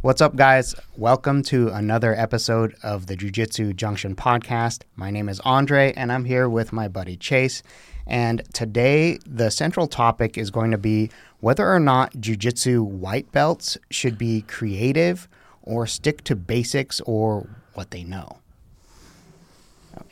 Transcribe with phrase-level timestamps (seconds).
[0.00, 0.76] What's up, guys?
[0.96, 4.82] Welcome to another episode of the Jiu Jitsu Junction podcast.
[4.94, 7.64] My name is Andre, and I'm here with my buddy Chase.
[8.06, 13.32] And today, the central topic is going to be whether or not Jiu Jitsu white
[13.32, 15.26] belts should be creative
[15.64, 18.38] or stick to basics or what they know.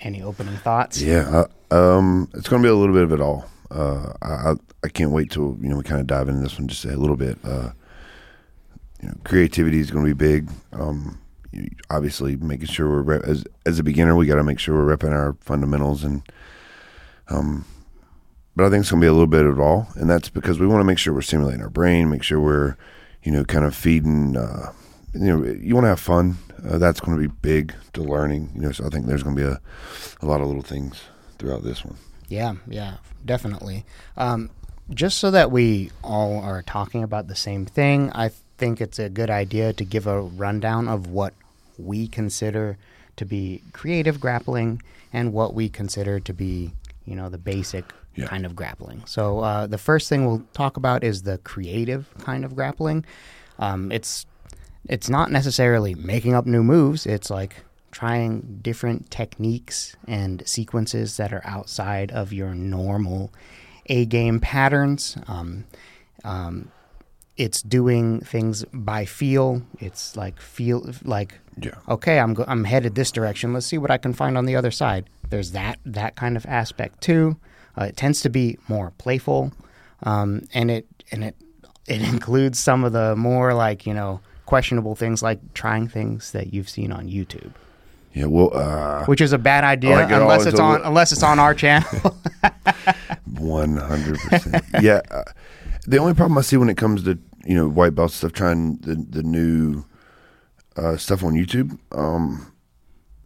[0.01, 1.01] Any opening thoughts?
[1.01, 3.49] Yeah, uh, um, it's going to be a little bit of it all.
[3.71, 6.67] Uh, I I can't wait till you know we kind of dive into this one
[6.67, 7.39] just a little bit.
[7.45, 7.71] Uh,
[9.01, 10.51] you know, creativity is going to be big.
[10.73, 11.19] Um,
[11.91, 14.97] obviously, making sure we're rep- as as a beginner, we got to make sure we're
[14.97, 16.23] repping our fundamentals and
[17.29, 17.65] um.
[18.55, 20.31] But I think it's going to be a little bit of it all, and that's
[20.31, 22.77] because we want to make sure we're stimulating our brain, make sure we're,
[23.23, 24.35] you know, kind of feeding.
[24.35, 24.73] Uh,
[25.13, 26.39] you know, you want to have fun.
[26.67, 28.51] Uh, that's going to be big to learning.
[28.55, 29.61] You know, so I think there's going to be a,
[30.23, 31.03] a lot of little things
[31.39, 31.99] throughout this one.
[32.29, 33.85] Yeah, yeah, definitely.
[34.17, 34.51] Um,
[34.91, 39.09] just so that we all are talking about the same thing, I think it's a
[39.09, 41.35] good idea to give a rundown of what
[41.79, 42.79] we consider
[43.17, 46.73] to be creative grappling and what we consider to be,
[47.05, 48.27] you know, the basic Yeah.
[48.29, 49.03] kind of grappling.
[49.07, 53.05] So uh, the first thing we'll talk about is the creative kind of grappling.
[53.59, 54.25] Um, it's
[54.89, 57.05] it's not necessarily making up new moves.
[57.07, 57.57] It's like
[57.91, 63.31] trying different techniques and sequences that are outside of your normal
[63.87, 65.17] A game patterns.
[65.27, 65.65] Um,
[66.25, 66.71] um,
[67.37, 69.63] it's doing things by feel.
[69.79, 71.73] It's like feel like Yeah.
[71.89, 73.53] okay, I'm go- I'm headed this direction.
[73.53, 75.09] Let's see what I can find on the other side.
[75.29, 77.37] There's that that kind of aspect too.
[77.79, 79.53] Uh, it tends to be more playful,
[80.03, 81.37] um, and it and it
[81.87, 86.55] it includes some of the more like you know questionable things like trying things that
[86.55, 87.51] you've seen on YouTube,
[88.15, 88.27] Yeah.
[88.27, 91.39] Well, uh, which is a bad idea like it unless it's on unless it's on
[91.39, 92.17] our channel.
[93.39, 94.65] One hundred percent.
[94.81, 95.01] Yeah.
[95.11, 95.23] Uh,
[95.87, 98.77] the only problem I see when it comes to you know white belt stuff, trying
[98.79, 99.85] the the new
[100.77, 102.53] uh, stuff on YouTube, um,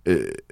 [0.04, 0.44] it,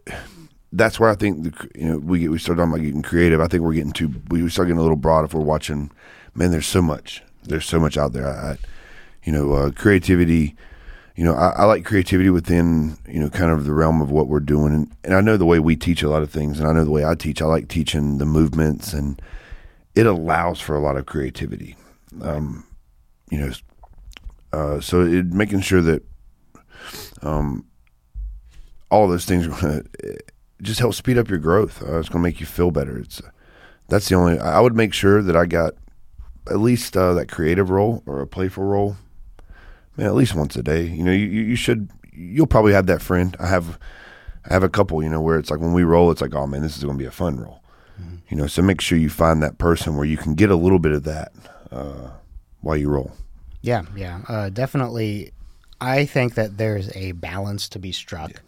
[0.73, 3.41] that's where I think the, you know we get we start talking about getting creative.
[3.41, 5.91] I think we're getting too we start getting a little broad if we're watching.
[6.35, 7.23] Man, there's so much.
[7.43, 8.27] There's so much out there.
[8.27, 8.59] I, I
[9.25, 10.57] you know, uh, creativity.
[11.17, 14.29] You know, I, I like creativity within you know kind of the realm of what
[14.29, 16.69] we're doing, and, and I know the way we teach a lot of things, and
[16.69, 17.43] I know the way I teach.
[17.43, 19.21] I like teaching the movements, and
[19.95, 21.77] it allows for a lot of creativity.
[22.21, 22.67] Um,
[23.31, 23.53] you know,
[24.53, 26.03] uh, so it, making sure that
[27.23, 27.67] um,
[28.91, 30.19] all those things are going to
[30.63, 31.83] just help speed up your growth.
[31.83, 32.99] Uh, it's going to make you feel better.
[32.99, 33.21] It's
[33.89, 34.39] that's the only.
[34.39, 35.75] I would make sure that I got
[36.49, 38.97] at least uh, that creative roll or a playful roll.
[39.97, 40.85] Man, at least once a day.
[40.85, 41.91] You know, you, you should.
[42.13, 43.37] You'll probably have that friend.
[43.39, 43.79] I have.
[44.49, 45.03] I have a couple.
[45.03, 46.97] You know, where it's like when we roll, it's like, oh man, this is going
[46.97, 47.63] to be a fun roll.
[48.29, 50.79] You know, so make sure you find that person where you can get a little
[50.79, 51.33] bit of that
[51.71, 52.11] uh,
[52.61, 53.13] while you roll.
[53.63, 55.33] Yeah, yeah, uh, definitely.
[55.81, 58.43] I think that there's a balance to be struck.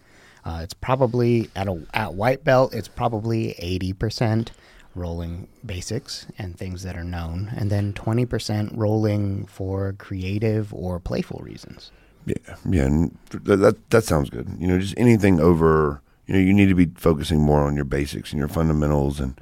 [0.45, 2.75] Uh, it's probably at a at white belt.
[2.75, 4.53] It's probably eighty percent
[4.95, 10.99] rolling basics and things that are known, and then twenty percent rolling for creative or
[10.99, 11.91] playful reasons.
[12.27, 14.49] Yeah, yeah, that, that that sounds good.
[14.59, 16.03] You know, just anything over.
[16.27, 19.19] You know, you need to be focusing more on your basics and your fundamentals.
[19.19, 19.41] And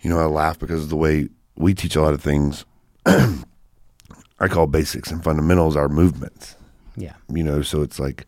[0.00, 2.64] you know, I laugh because of the way we teach a lot of things.
[4.40, 6.56] I call basics and fundamentals our movements.
[6.96, 8.26] Yeah, You know, so it's like,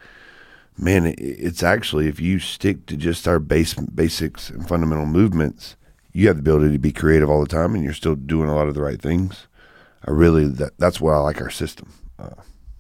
[0.78, 5.76] man, it, it's actually if you stick to just our base basics and fundamental movements,
[6.12, 8.54] you have the ability to be creative all the time, and you're still doing a
[8.54, 9.46] lot of the right things.
[10.06, 11.92] I really that that's why I like our system.
[12.18, 12.30] Uh,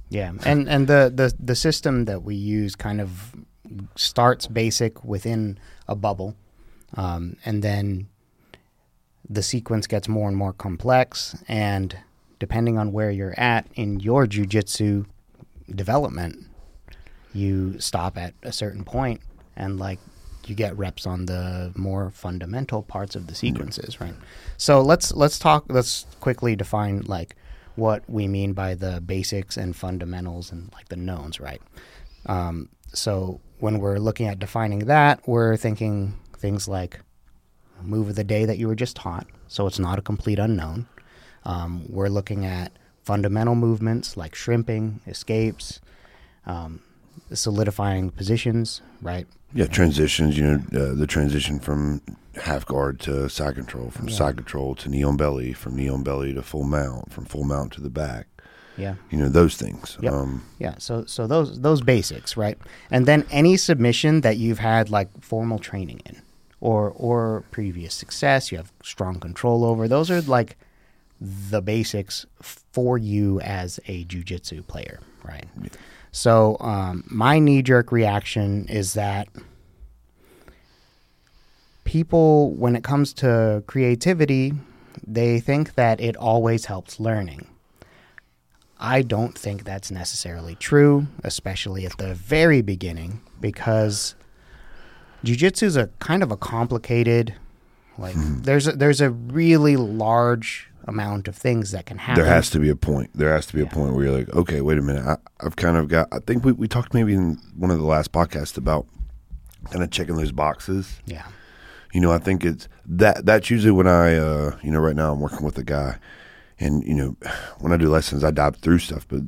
[0.08, 3.34] yeah, and and the the the system that we use kind of
[3.96, 5.58] starts basic within
[5.88, 6.36] a bubble,
[6.94, 8.08] um, and then
[9.28, 11.36] the sequence gets more and more complex.
[11.48, 11.96] And
[12.38, 15.06] depending on where you're at in your jujitsu
[15.70, 16.46] development,
[17.32, 19.20] you stop at a certain point
[19.56, 19.98] and like
[20.46, 24.14] you get reps on the more fundamental parts of the sequences, right?
[24.56, 25.64] So let's let's talk.
[25.68, 27.36] Let's quickly define like
[27.76, 31.62] what we mean by the basics and fundamentals and like the knowns, right?
[32.26, 37.00] Um, so when we're looking at defining that, we're thinking things like
[37.82, 40.86] move of the day that you were just taught, so it's not a complete unknown.
[41.44, 45.80] Um, we're looking at fundamental movements like shrimping, escapes,
[46.46, 46.80] um,
[47.32, 49.26] solidifying positions, right?
[49.54, 50.38] Yeah, transitions.
[50.38, 52.00] You know, uh, the transition from
[52.36, 56.02] half guard to side control, from side control to knee on belly, from knee on
[56.02, 58.26] belly to full mount, from full mount to the back.
[58.78, 58.94] Yeah.
[59.10, 59.98] You know, those things.
[60.00, 60.12] Yep.
[60.12, 62.56] Um, Yeah, so so those those basics, right?
[62.90, 66.22] And then any submission that you've had like formal training in
[66.62, 69.88] or or previous success, you have strong control over.
[69.88, 70.56] Those are like
[71.20, 75.46] the basics for you as a jujitsu player, right?
[76.12, 79.28] So um, my knee jerk reaction is that
[81.84, 84.52] people, when it comes to creativity,
[85.04, 87.48] they think that it always helps learning.
[88.78, 94.14] I don't think that's necessarily true, especially at the very beginning, because
[95.24, 97.34] jujitsu is a kind of a complicated,
[97.98, 102.22] like there's a, there's a really large amount of things that can happen.
[102.22, 103.10] There has to be a point.
[103.14, 105.06] There has to be a point where you're like, okay, wait a minute.
[105.06, 106.08] I, I've kind of got.
[106.12, 108.86] I think we, we talked maybe in one of the last podcasts about
[109.70, 111.00] kind of checking those boxes.
[111.06, 111.26] yeah,
[111.92, 113.24] You know, I think it's that.
[113.24, 115.98] That's usually when I, uh, you know, right now I'm working with a guy,
[116.58, 117.16] and you know,
[117.60, 119.06] when I do lessons, I dive through stuff.
[119.06, 119.22] But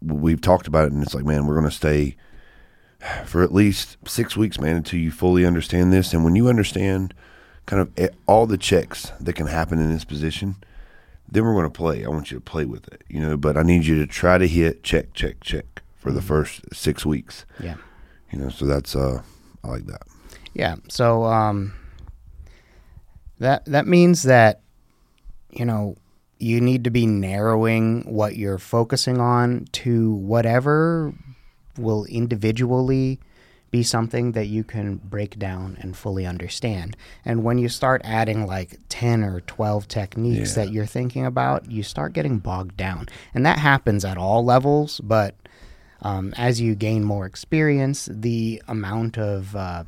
[0.00, 2.16] we've talked about it, and it's like, man, we're going to stay
[3.26, 6.12] for at least six weeks, man, until you fully understand this.
[6.12, 7.14] And when you understand
[7.66, 10.56] kind of all the checks that can happen in this position,
[11.28, 12.04] then we're going to play.
[12.04, 13.36] I want you to play with it, you know.
[13.36, 17.06] But I need you to try to hit check, check, check for the first six
[17.06, 17.76] weeks, yeah.
[18.30, 18.50] you know.
[18.50, 19.22] So that's uh,
[19.64, 20.02] I like that.
[20.54, 20.76] Yeah.
[20.88, 21.72] So um,
[23.38, 24.60] that that means that
[25.50, 25.96] you know
[26.38, 31.14] you need to be narrowing what you're focusing on to whatever
[31.78, 33.18] will individually
[33.70, 36.94] be something that you can break down and fully understand.
[37.24, 40.64] And when you start adding like 10 or 12 techniques Yeah.
[40.64, 43.08] that you're thinking about, you start getting bogged down.
[43.32, 45.36] And that happens at all levels, but
[46.02, 49.84] um, as you gain more experience, the amount of uh,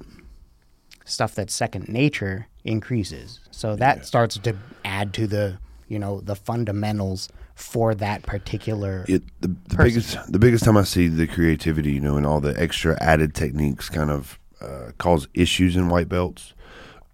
[1.05, 3.41] stuff that's second nature increases.
[3.51, 5.59] So that starts to add to the,
[5.89, 9.05] you know, the fundamentals for that particular.
[9.09, 12.41] it the, the biggest the biggest time I see the creativity, you know, and all
[12.41, 16.55] the extra added techniques kind of uh, cause issues in white belts.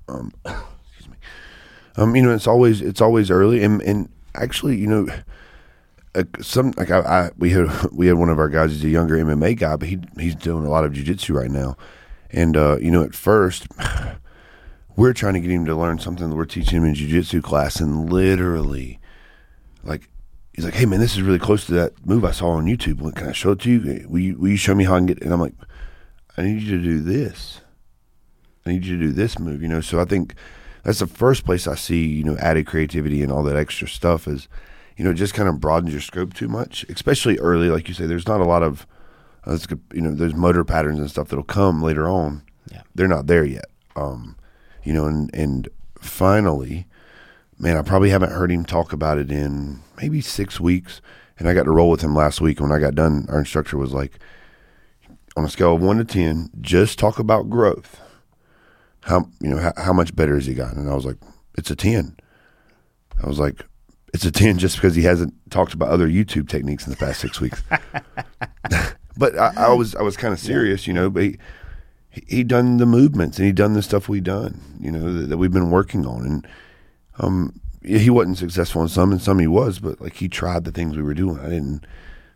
[0.09, 1.17] Um, excuse me.
[1.97, 5.09] Um, you know, it's always it's always early, and and actually, you know,
[6.15, 8.73] uh, some like I, I we had we had one of our guys.
[8.73, 11.77] He's a younger MMA guy, but he he's doing a lot of jujitsu right now,
[12.31, 13.67] and uh, you know, at first.
[14.97, 17.81] We're trying to get him to learn something that we're teaching him in jujitsu class,
[17.81, 19.01] and literally,
[19.83, 20.10] like
[20.61, 23.15] he's like, "Hey man, this is really close to that move I saw on YouTube.
[23.15, 24.07] Can I show it to you?
[24.09, 25.55] Will you will you show me how I can get?" And I'm like,
[26.37, 27.63] "I need you to do this.
[28.67, 30.35] I need you to do this move." You know, so I think
[30.85, 34.29] that's the first place I see you know added creativity and all that extra stuff
[34.29, 34.49] is,
[34.97, 37.71] you know, it just kind of broadens your scope too much, especially early.
[37.71, 38.87] Like you say, there's not a lot of,
[39.45, 39.57] uh,
[39.95, 42.43] you know, there's motor patterns and stuff that'll come later on.
[42.71, 42.83] Yeah.
[42.95, 43.65] they're not there yet.
[43.97, 44.37] Um,
[44.85, 45.69] you know, and and
[45.99, 46.87] finally
[47.61, 51.01] man, I probably haven't heard him talk about it in maybe six weeks.
[51.39, 52.61] And I got to roll with him last week.
[52.61, 54.19] And when I got done, our instructor was like,
[55.37, 58.01] on a scale of one to ten, just talk about growth.
[59.03, 60.81] How you know how, how much better has he gotten?
[60.81, 61.17] And I was like,
[61.57, 62.17] it's a ten.
[63.23, 63.65] I was like,
[64.13, 67.21] it's a ten just because he hasn't talked about other YouTube techniques in the past
[67.21, 67.63] six weeks.
[69.17, 71.09] but I, I was I was kind of serious, you know.
[71.09, 71.39] But he,
[72.11, 75.29] he he done the movements and he done the stuff we done, you know, that,
[75.29, 76.47] that we've been working on, and
[77.21, 80.73] um, he wasn't successful in some, and some he was, but like he tried the
[80.73, 81.39] things we were doing.
[81.39, 81.87] I didn't.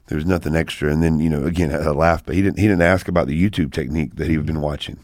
[0.06, 2.58] There was nothing extra, and then you know, again, I laughed, but he didn't.
[2.58, 4.98] He didn't ask about the YouTube technique that he'd been watching,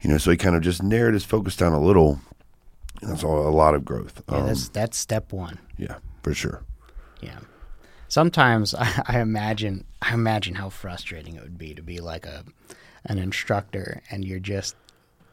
[0.00, 0.18] you know.
[0.18, 2.20] So he kind of just narrowed his focus down a little,
[3.02, 4.22] and that's all, a lot of growth.
[4.30, 5.58] Yeah, Um, that's that's step one.
[5.76, 6.62] yeah, for sure.
[7.20, 7.38] Yeah.
[8.08, 12.44] Sometimes I, I imagine I imagine how frustrating it would be to be like a
[13.04, 14.76] an instructor and you're just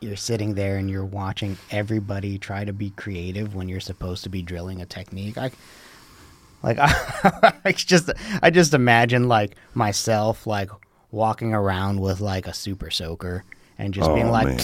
[0.02, 4.30] you're sitting there and you're watching everybody try to be creative when you're supposed to
[4.30, 5.38] be drilling a technique.
[5.38, 5.52] I
[6.64, 8.10] like I, I just
[8.42, 10.70] I just imagine like myself like
[11.12, 13.44] walking around with like a super soaker
[13.78, 14.62] and just being Oh, like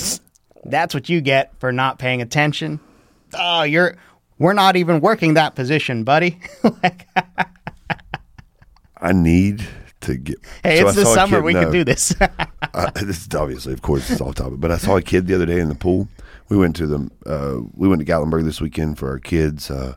[0.65, 2.79] that's what you get for not paying attention.
[3.33, 3.95] Oh, you're
[4.37, 6.39] we're not even working that position, buddy.
[6.83, 7.07] like
[8.97, 9.65] I need
[10.05, 10.37] to get.
[10.63, 11.37] Hey, so it's I the summer.
[11.37, 11.63] kid- We no.
[11.63, 12.13] can do this.
[12.21, 14.59] uh, this is obviously, of course, it's off topic.
[14.59, 16.07] But I saw a kid the other day in the pool.
[16.49, 19.69] We went to the uh, we went to Gatlinburg this weekend for our kids.
[19.71, 19.95] Uh,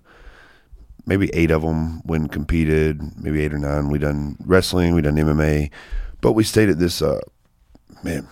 [1.06, 3.00] maybe eight of them when competed.
[3.20, 3.88] Maybe eight or nine.
[3.90, 4.94] We done wrestling.
[4.94, 5.70] We done MMA,
[6.20, 7.20] but we stayed at this uh,
[8.02, 8.28] man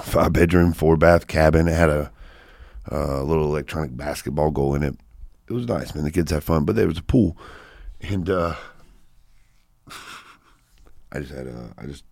[0.00, 1.66] five bedroom, four bath cabin.
[1.68, 2.12] It had a,
[2.90, 4.94] uh little electronic basketball goal in it.
[5.48, 6.04] It was nice, man.
[6.04, 7.36] The kids had fun, but there was a pool,
[8.00, 8.54] and uh,
[11.12, 12.04] I just had a, I just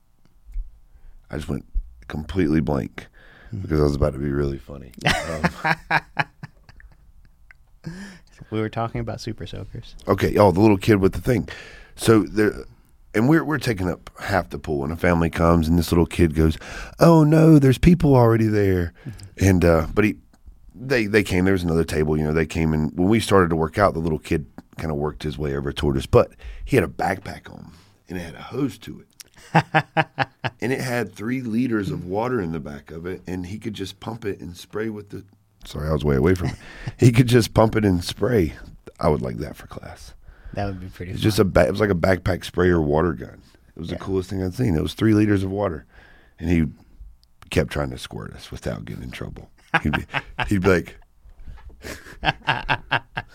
[1.31, 1.65] I just went
[2.09, 3.07] completely blank
[3.61, 4.93] because I was about to be really funny.
[5.07, 6.03] Um,
[8.51, 9.95] we were talking about super soakers.
[10.07, 11.49] okay, oh, the little kid with the thing.
[11.97, 12.65] So there,
[13.15, 16.07] and we're we're taking up half the pool, and a family comes, and this little
[16.07, 16.59] kid goes,
[16.99, 18.93] "Oh no, there's people already there,"
[19.39, 20.17] and uh, but he.
[20.81, 21.45] They they came.
[21.45, 22.17] There was another table.
[22.17, 24.93] You know, they came and when we started to work out, the little kid kind
[24.93, 26.07] of worked his way over toward us.
[26.07, 26.31] But
[26.65, 27.73] he had a backpack on
[28.09, 29.07] and it had a hose to it.
[30.61, 33.75] and it had three liters of water in the back of it, and he could
[33.75, 35.25] just pump it and spray with the.
[35.65, 36.57] Sorry, I was way away from it.
[36.99, 38.55] He could just pump it and spray.
[39.01, 40.15] I would like that for class.
[40.55, 41.13] That would be pretty.
[41.13, 43.43] It's just a ba- it was like a backpack sprayer water gun.
[43.77, 43.99] It was Yeah.
[43.99, 44.75] the coolest thing I'd seen.
[44.75, 45.85] It was three liters of water,
[46.39, 46.67] and he
[47.51, 49.51] kept trying to squirt us without getting in trouble.
[49.83, 50.05] He'd be,
[50.49, 50.97] he'd be like,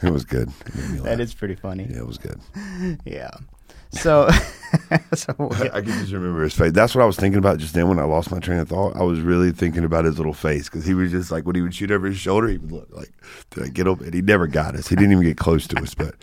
[0.02, 1.88] "It was good." It made me that is pretty funny.
[1.90, 2.40] yeah, it was good.
[3.06, 3.30] Yeah.
[3.94, 4.30] So,
[5.14, 6.72] so I, I can just remember his face.
[6.72, 8.96] That's what I was thinking about just then when I lost my train of thought.
[8.96, 11.62] I was really thinking about his little face because he was just like when he
[11.62, 13.12] would shoot over his shoulder, he would look like,
[13.52, 14.88] "Did I get up?" And he never got us.
[14.88, 16.16] He didn't even get close to us, but.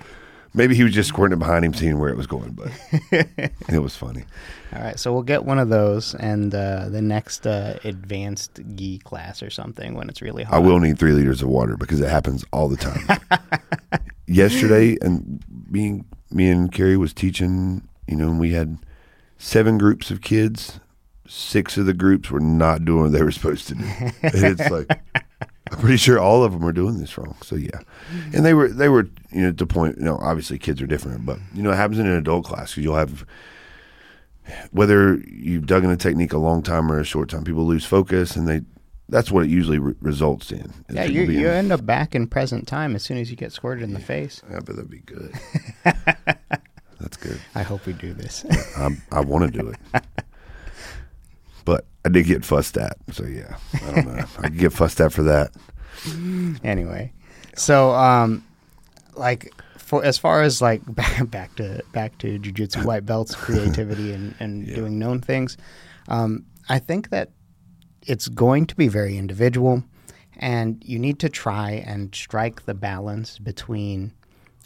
[0.53, 2.73] Maybe he was just squirting it behind him, seeing where it was going, but
[3.69, 4.25] it was funny.
[4.75, 4.99] all right.
[4.99, 9.51] So we'll get one of those, and uh, the next uh, advanced gi class or
[9.51, 10.57] something when it's really hot.
[10.57, 13.21] I will need three liters of water because it happens all the time.
[14.27, 17.89] Yesterday, and me, me and Carrie was teaching.
[18.07, 18.79] You know, and we had
[19.39, 20.81] seven groups of kids.
[21.29, 23.85] Six of the groups were not doing what they were supposed to do.
[24.23, 24.91] and it's like
[25.71, 27.37] I'm pretty sure all of them are doing this wrong.
[27.43, 27.81] So yeah,
[28.33, 29.99] and they were they were you know at the point.
[29.99, 32.71] You know, obviously kids are different, but you know it happens in an adult class
[32.71, 33.25] because you'll have
[34.73, 37.85] whether you've dug in a technique a long time or a short time, people lose
[37.85, 38.63] focus, and they
[39.11, 40.73] that's what it usually re- results in.
[40.91, 43.85] Yeah, you, you end up back in present time as soon as you get squirted
[43.85, 44.41] in the face.
[44.51, 45.35] Yeah, but that'd be good.
[45.85, 47.41] that's good.
[47.55, 48.45] I hope we do this.
[48.77, 50.03] I I want to do it,
[51.65, 52.97] but I did get fussed at.
[53.13, 54.25] So yeah, I don't know.
[54.39, 55.53] I get fussed at for that.
[56.65, 57.13] anyway,
[57.57, 58.45] so um,
[59.17, 64.13] like for as far as like back, back to back to jujitsu white belts creativity
[64.13, 64.77] and and Yeah.
[64.77, 65.57] doing known things,
[66.09, 67.31] um, I think that
[68.07, 69.85] it's going to be very individual,
[70.37, 74.13] and you need to try and strike the balance between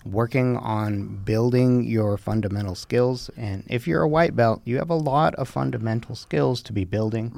[0.05, 3.31] working on building your fundamental skills.
[3.37, 6.85] And if you're a white belt, you have a lot of fundamental skills to be
[6.85, 7.33] building.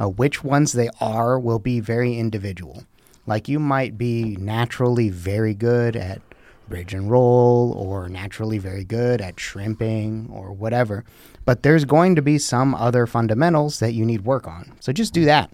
[0.00, 2.84] Uh, which ones they are will be very individual.
[3.26, 6.25] Like you might be naturally very good at
[6.68, 11.04] bridge and roll, or naturally very good at shrimping, or whatever.
[11.44, 14.72] But there's going to be some other fundamentals that you need work on.
[14.80, 15.50] So just do that.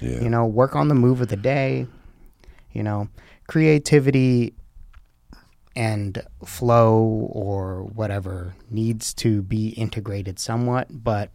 [0.00, 1.86] Yeah, You know, work on the move of the day.
[2.72, 3.08] You know,
[3.46, 4.52] creativity
[5.74, 11.30] and flow or whatever needs to be integrated somewhat, but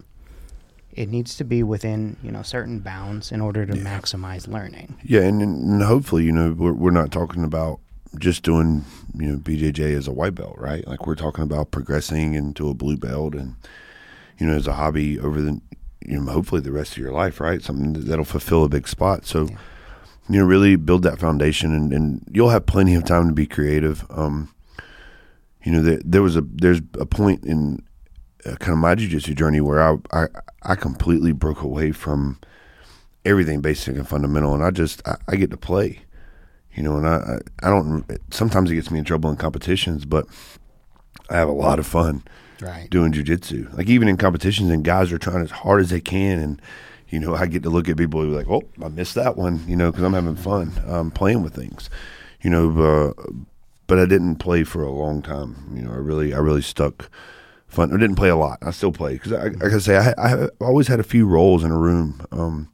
[0.91, 4.97] it needs to be within you know certain bounds in order to maximize learning.
[5.03, 7.79] yeah, and, and hopefully, you know, we're we're not talking about
[8.19, 8.83] just doing
[9.13, 10.85] you know BJJ as a white belt, right?
[10.87, 13.55] Like we're talking about progressing into a blue belt and
[14.37, 15.61] you know as a hobby over the
[16.05, 17.61] you know hopefully the rest of your life, right?
[17.61, 19.25] Something that- that'll fulfill a big spot.
[19.25, 19.47] So
[20.29, 23.45] you know really build that foundation, and, and you'll have plenty of time to be
[23.45, 24.05] creative.
[24.09, 24.49] Um,
[25.63, 27.83] you know, there, there was a there's a point in
[28.45, 30.25] uh, kind of my jujitsu journey where I, I
[30.63, 32.39] I completely broke away from
[33.25, 35.99] everything basic and fundamental, and I just I, I get to play,
[36.75, 40.25] you know, and I I don't sometimes it gets me in trouble in competitions, but
[41.29, 42.23] I have a lot of fun
[42.61, 42.87] Right.
[42.91, 43.75] doing jujitsu.
[43.75, 46.61] Like even in competitions, and guys are trying as hard as they can, and
[47.09, 49.35] you know I get to look at people who are like, oh, I missed that
[49.35, 51.89] one, you know, because I'm having fun um, playing with things,
[52.41, 52.69] you know.
[52.79, 53.31] Uh,
[53.87, 55.71] but I didn't play for a long time.
[55.73, 57.09] You know, I really I really stuck.
[57.67, 57.93] Fun.
[57.93, 58.57] I didn't play a lot.
[58.61, 61.63] I still play because, I, like I say, I, I always had a few rolls
[61.63, 62.69] in a room um,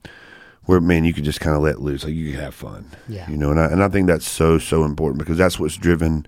[0.67, 2.91] where, man, you could just kind of let loose, like you could have fun.
[3.09, 3.29] Yeah.
[3.29, 6.25] You know, and I and I think that's so so important because that's what's driven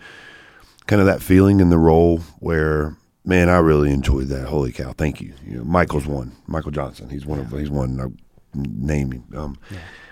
[0.88, 4.48] kind of that feeling in the roll where man, I really enjoyed that.
[4.48, 4.94] Holy cow!
[4.94, 5.34] Thank you.
[5.46, 6.32] You know, Michael's one.
[6.48, 7.10] Michael Johnson.
[7.10, 7.52] He's one of.
[7.52, 8.00] He's one.
[8.02, 8.08] I
[8.56, 9.24] name him.
[9.36, 9.58] Um,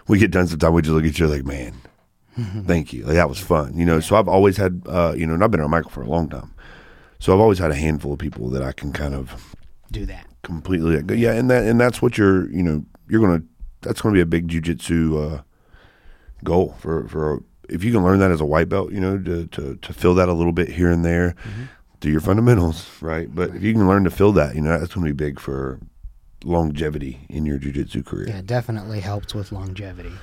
[0.08, 0.74] We get done sometimes.
[0.74, 1.74] We just look at each other like, man,
[2.66, 3.04] thank you.
[3.06, 3.76] Like that was fun.
[3.78, 4.00] You know.
[4.00, 4.84] So I've always had.
[4.86, 6.54] Uh, you know, and I've been around Michael for a long time.
[7.20, 9.56] So I've always had a handful of people that I can kind of
[9.92, 10.28] Do that.
[10.44, 11.18] completely.
[11.18, 12.50] Yeah, and that and that's what you're.
[12.52, 13.44] You know, you're gonna.
[13.82, 15.42] That's going to be a big jujitsu uh,
[16.44, 18.92] goal for for if you can learn that as a white belt.
[18.92, 21.36] You know, to to to fill that a little bit here and there
[22.00, 23.34] do your fundamentals, right?
[23.34, 25.40] But if you can learn to fill that, you know, that's going to be big
[25.40, 25.80] for
[26.44, 28.28] longevity in your jujitsu career.
[28.30, 30.14] Yeah, definitely helps with longevity.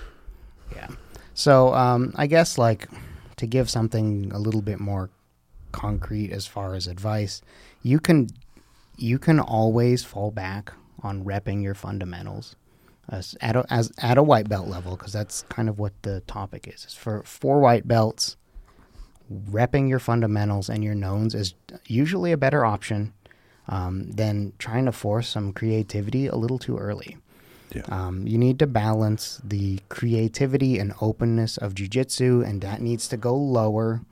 [0.73, 0.89] Yeah.
[1.35, 2.89] So um, I guess like
[3.37, 5.11] to give something a little bit more
[5.73, 7.43] concrete as far as advice,
[7.83, 8.29] you can
[8.97, 12.55] you can always fall back on repping your fundamentals
[13.09, 16.21] as at a, as at a white belt level because that's kind of what the
[16.23, 16.85] topic is.
[16.87, 18.37] Is for for white belts,
[19.51, 21.55] repping your fundamentals and your knowns is
[21.87, 23.13] usually a better option
[23.69, 27.17] um, than trying to force some creativity a little too early.
[27.75, 27.83] Yeah.
[27.89, 33.17] Um, you need to balance the creativity and openness of jujitsu, and that needs to
[33.17, 34.03] go lower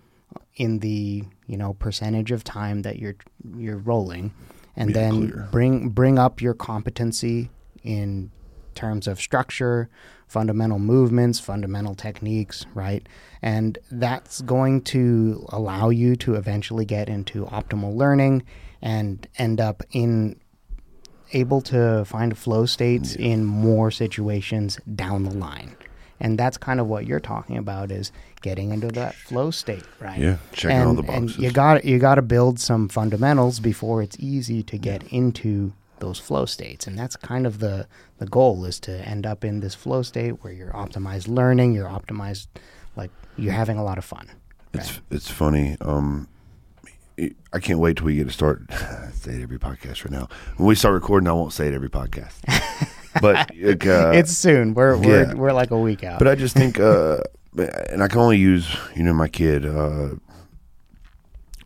[0.57, 3.15] in the you know percentage of time that you're
[3.57, 4.33] you're rolling,
[4.77, 5.49] and Yeah, then clear.
[5.53, 7.51] bring bring up your competency
[7.85, 8.31] in
[8.75, 9.89] terms of structure,
[10.27, 13.07] fundamental movements, fundamental techniques, right?
[13.43, 18.45] And that's going to allow you to eventually get into optimal learning
[18.81, 20.41] and end up in
[21.33, 25.77] able to find flow states in more situations down the line.
[26.21, 28.13] And that's kind of what you're talking about is
[28.43, 30.21] getting into that flow state, right?
[30.21, 31.35] Yeah, checking and, all the boxes.
[31.35, 35.73] and you got you got to build some fundamentals before it's easy to get into
[36.03, 36.87] those flow states.
[36.87, 37.87] And that's kind of the
[38.19, 41.89] the goal is to end up in this flow state where you're optimized learning, you're
[41.89, 42.49] optimized
[42.97, 44.29] like you're having a lot of fun.
[44.75, 45.77] It's it's funny.
[45.81, 46.29] Um,
[47.53, 48.65] I can't wait till we get to start.
[48.71, 50.29] I say it every podcast right now.
[50.57, 52.35] When we start recording, I won't say it every podcast.
[53.21, 54.75] but uh, it's soon.
[54.75, 55.35] We're we're yeah.
[55.35, 56.19] we're like a week out.
[56.19, 57.21] But I just think, uh,
[57.91, 59.65] and I can only use you know my kid.
[59.65, 60.17] Uh,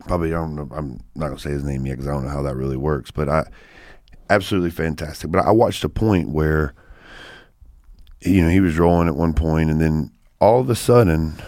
[0.05, 0.69] probably I don't know.
[0.71, 3.09] I'm not gonna say his name yet because I don't know how that really works.
[3.09, 3.45] But I
[4.29, 5.31] absolutely fantastic.
[5.31, 6.73] But I watched a point where
[8.21, 11.41] you know he was rolling at one point, and then all of a sudden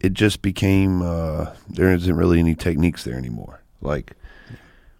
[0.00, 3.62] it just became uh, there isn't really any techniques there anymore.
[3.80, 4.12] Like,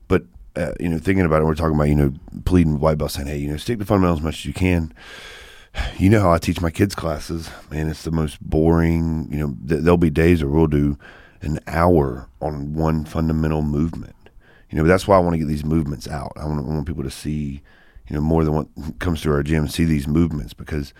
[0.08, 0.24] but
[0.56, 2.12] uh, you know, thinking about it, we're talking about you know
[2.44, 4.92] pleading white belt saying, hey, you know, stick to fundamentals as much as you can.
[5.98, 7.88] You know how I teach my kids classes, man.
[7.88, 9.28] It's the most boring.
[9.30, 10.98] You know, th- there'll be days where we'll do
[11.40, 14.16] an hour on one fundamental movement.
[14.70, 16.32] You know, that's why I want to get these movements out.
[16.36, 17.62] I want, I want people to see,
[18.08, 20.92] you know, more than what comes through our gym, see these movements because,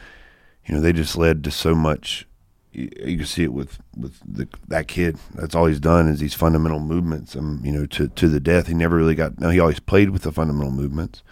[0.66, 2.26] you know, they just led to so much.
[2.72, 5.18] You, you can see it with with the, that kid.
[5.34, 7.34] That's all he's done is these fundamental movements.
[7.34, 8.66] Um, you know, to to the death.
[8.66, 9.40] He never really got.
[9.40, 11.22] No, he always played with the fundamental movements,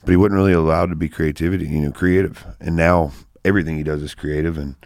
[0.00, 1.66] but he wasn't really allowed to be creativity.
[1.66, 2.46] You know, creative.
[2.60, 3.12] And now
[3.44, 4.76] everything he does is creative, and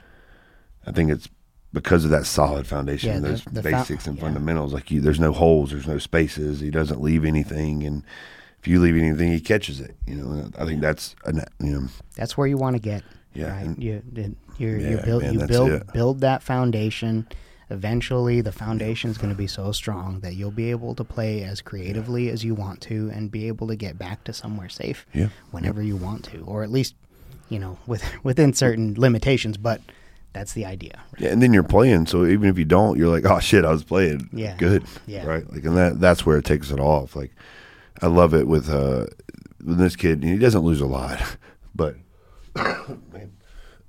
[0.87, 1.29] I think it's
[1.75, 4.23] because of that solid foundation, Yeah, the- those the fou- basics and yeah.
[4.23, 4.73] fundamentals.
[4.73, 6.61] Like you, there's no holes, there's no spaces.
[6.61, 8.03] He doesn't leave anything, and
[8.61, 9.95] if you leave anything, he catches it.
[10.07, 13.03] You know, I think that's a, you know, that's where you want to get.
[13.35, 13.67] Yeah, right?
[13.67, 15.93] and- you you Yeah, build man, you build it.
[15.93, 17.27] build that foundation.
[17.71, 21.43] Eventually, the foundation is going to be so strong that you'll be able to play
[21.43, 25.07] as creatively as you want to, and be able to get back to somewhere safe
[25.51, 26.95] whenever you want to, or at least
[27.49, 29.57] you know with within certain limitations.
[29.57, 29.81] But
[30.35, 31.01] that's the idea.
[31.19, 31.31] yeah.
[31.31, 33.85] And then you're playing, so even if you don't, you're like, oh shit, I was
[33.85, 34.29] playing.
[34.33, 34.57] Yeah.
[34.57, 34.85] good.
[35.07, 35.25] Yeah.
[35.25, 35.51] right.
[35.51, 37.17] Like, and that that's where it takes it off.
[37.17, 37.33] Like,
[38.03, 39.07] I love it with uh
[39.65, 40.23] with this kid.
[40.23, 41.37] He doesn't lose a lot,
[41.75, 41.97] but
[42.57, 43.33] man,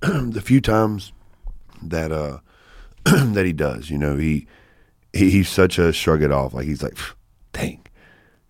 [0.00, 1.12] the few times
[1.82, 2.38] that uh
[3.04, 4.46] that he does, you know, he,
[5.12, 6.54] he he's such a shrug it off.
[6.54, 6.96] Like he's like,
[7.52, 7.84] dang,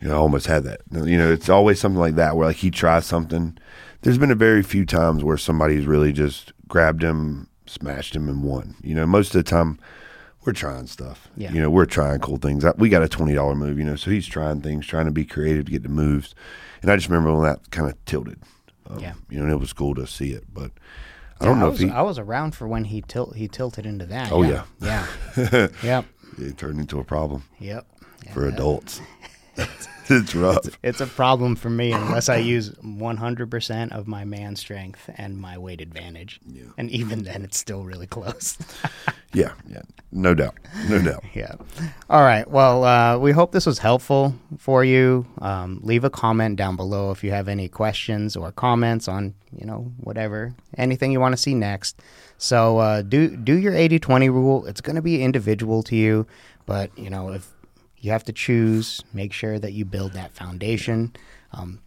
[0.01, 0.83] you know, I almost had that.
[0.93, 3.57] You know, it's always something like that where like he tries something.
[4.03, 8.43] There's been a very few times where somebody's really just grabbed him, smashed him, and
[8.43, 8.77] won.
[8.83, 9.79] You know, most of the time
[10.45, 11.29] we're trying stuff.
[11.37, 11.53] Yeah.
[11.53, 12.65] You know, we're trying cool things.
[12.77, 13.79] We got a twenty dollar move.
[13.79, 16.35] You know, so he's trying things, trying to be creative to get the moves.
[16.83, 18.41] And I just remember when that kind of tilted.
[18.89, 19.15] Um, Yeah.
[19.29, 20.71] You know, and it was cool to see it, but
[21.41, 21.93] I don't know was, if he.
[21.93, 24.31] I was around for when he tilt he tilted into that.
[24.33, 25.07] Oh, yeah, yeah,
[25.83, 26.07] yep,
[26.39, 27.87] it turned into a problem yep.
[28.33, 29.01] For that- adults.
[30.09, 30.79] it's rough.
[30.83, 35.59] It's a problem for me unless I use 100% of my man strength and my
[35.59, 36.41] weight advantage.
[36.47, 36.65] Yeah.
[36.79, 38.59] And even then, it's still really close.
[39.37, 40.55] Yeah, yeah, no doubt,
[40.89, 41.23] no doubt.
[41.35, 41.57] yeah.
[42.09, 42.49] All right.
[42.49, 45.27] Well, uh, we hope this was helpful for you.
[45.43, 49.67] Um, leave a comment down below if you have any questions or comments on, you
[49.67, 52.01] know, whatever, anything you want to see next.
[52.39, 54.65] So uh, do do your 80-20 rule.
[54.65, 56.27] It's going to be individual to you,
[56.65, 57.53] but you know if
[58.07, 61.13] you have to choose, make sure that you build that foundation.
[61.53, 61.81] Um,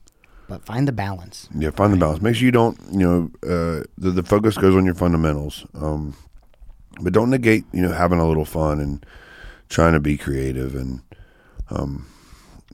[0.50, 1.48] but find the balance.
[1.56, 2.22] Yeah, find the balance.
[2.22, 6.16] Make sure you don't, you know, uh, the, the focus goes on your fundamentals, um,
[7.02, 9.06] but don't negate, you know, having a little fun and
[9.70, 10.76] trying to be creative.
[10.76, 11.02] And,
[11.70, 12.08] um,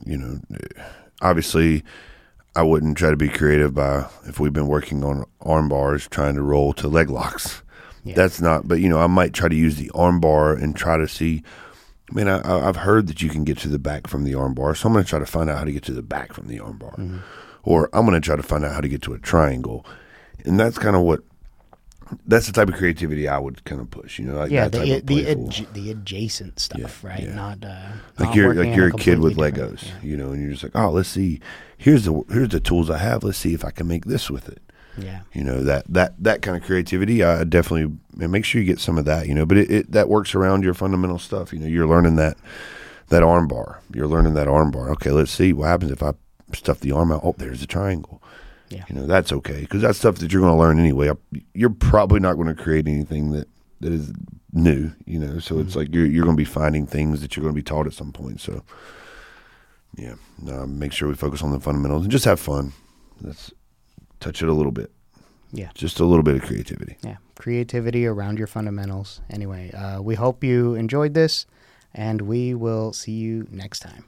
[0.04, 0.40] you know,
[1.20, 1.84] obviously,
[2.56, 6.34] I wouldn't try to be creative by if we've been working on arm bars, trying
[6.34, 7.62] to roll to leg locks.
[8.02, 8.14] Yeah.
[8.14, 8.66] That's not.
[8.66, 11.42] But you know, I might try to use the arm bar and try to see.
[12.10, 14.76] I mean, I, I've heard that you can get to the back from the armbar,
[14.76, 16.46] so I'm going to try to find out how to get to the back from
[16.46, 17.18] the armbar, Mm-hmm.
[17.64, 19.84] or I'm going to try to find out how to get to a triangle,
[20.44, 21.20] and that's kind of what.
[22.24, 25.00] That's the type of creativity I would kind of push, you know, like yeah, the
[25.04, 27.22] the, adj- the adjacent stuff, Yeah, right?
[27.24, 27.34] yeah.
[27.34, 27.80] Not uh,
[28.20, 30.62] like not you're like you're a kid with Legos, different- you know, and you're just
[30.62, 31.40] like, oh, let's see,
[31.76, 33.24] here's the here's the tools I have.
[33.24, 34.62] Let's see if I can make this with it.
[34.96, 37.24] Yeah, You know that that that kind of creativity.
[37.24, 39.26] I definitely and make sure you get some of that.
[39.26, 41.52] You know, but it, it that works around your fundamental stuff.
[41.52, 42.36] You know, you're learning that
[43.08, 43.80] that arm bar.
[43.92, 44.90] You're learning that arm bar.
[44.90, 46.12] Okay, let's see what happens if I
[46.54, 47.20] stuff the arm out.
[47.24, 48.22] Oh, there's a triangle.
[48.68, 48.84] Yeah.
[48.88, 51.10] You know, that's okay because that's stuff that you're going to learn anyway.
[51.54, 53.48] You're probably not going to create anything that
[53.80, 54.12] that is
[54.52, 54.90] new.
[55.04, 55.66] You know, so Mm-hmm.
[55.66, 57.86] it's like you're you're going to be finding things that you're going to be taught
[57.86, 58.40] at some point.
[58.40, 58.62] So.
[59.96, 60.16] Yeah.
[60.42, 62.72] No, make sure we focus on the fundamentals and just have fun.
[63.22, 63.50] Let's
[64.20, 64.92] touch it a little bit.
[65.52, 65.70] Yeah.
[65.74, 66.96] Just a little bit of creativity.
[67.02, 69.20] Yeah, creativity around your fundamentals.
[69.30, 71.46] Anyway, uh, we hope you enjoyed this,
[71.94, 74.04] and we will see you next time.